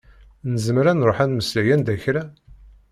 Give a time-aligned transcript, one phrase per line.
[0.51, 2.23] Nezmer ad nruḥ ad nmeslay anda kra?